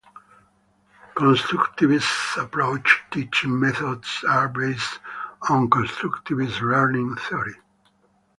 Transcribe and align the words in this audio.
Constructivist 1.15 2.41
approach 2.43 3.03
teaching 3.11 3.59
methods 3.59 4.23
are 4.27 4.49
based 4.49 4.97
on 5.47 5.69
constructivist 5.69 6.59
learning 6.59 7.15
theory. 7.29 7.53